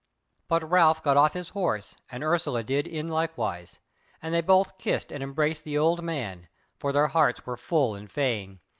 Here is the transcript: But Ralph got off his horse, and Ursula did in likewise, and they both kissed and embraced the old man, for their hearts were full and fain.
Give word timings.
But 0.47 0.67
Ralph 0.67 1.03
got 1.03 1.15
off 1.15 1.33
his 1.35 1.49
horse, 1.49 1.95
and 2.09 2.23
Ursula 2.23 2.63
did 2.63 2.87
in 2.87 3.07
likewise, 3.09 3.77
and 4.19 4.33
they 4.33 4.41
both 4.41 4.79
kissed 4.79 5.11
and 5.11 5.21
embraced 5.21 5.63
the 5.63 5.77
old 5.77 6.01
man, 6.03 6.47
for 6.79 6.91
their 6.91 7.09
hearts 7.09 7.45
were 7.45 7.55
full 7.55 7.93
and 7.93 8.11
fain. 8.11 8.61